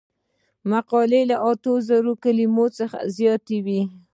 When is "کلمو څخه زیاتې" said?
2.23-3.57